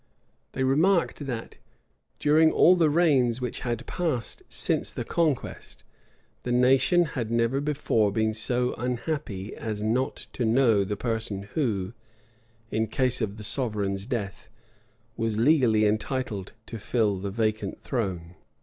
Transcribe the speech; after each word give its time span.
They 0.53 0.63
remarked, 0.63 1.27
that, 1.27 1.57
during 2.17 2.51
all 2.51 2.75
the 2.75 2.89
reigns 2.89 3.39
which 3.39 3.59
had 3.59 3.85
passed 3.85 4.41
since 4.49 4.91
the 4.91 5.03
conquest, 5.05 5.83
the 6.41 6.51
nation 6.51 7.03
had 7.03 7.29
never 7.29 7.61
before 7.61 8.11
been 8.11 8.33
so 8.33 8.73
unhappy 8.79 9.55
as 9.55 9.83
not 9.83 10.15
to 10.33 10.43
know 10.43 10.83
the 10.83 10.97
person 10.97 11.43
who, 11.53 11.93
in 12.71 12.87
case 12.87 13.21
of 13.21 13.37
the 13.37 13.43
sovereign's 13.43 14.07
death, 14.07 14.49
was 15.17 15.37
legally 15.37 15.85
entitled 15.85 16.53
to 16.65 16.79
fill 16.79 17.19
the 17.19 17.29
vacant 17.29 17.79
throne. 17.79 18.33